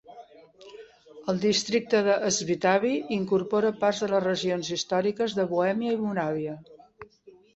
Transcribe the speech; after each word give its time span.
El 1.33 1.41
districte 1.43 1.99
de 2.07 2.15
Svitavy 2.37 2.93
incorpora 3.19 3.71
parts 3.83 4.01
de 4.05 4.09
les 4.13 4.25
regions 4.25 4.71
històriques 4.77 5.39
de 5.41 5.45
Bohèmia 5.55 5.95
i 5.99 6.01
Moràvia. 6.07 6.57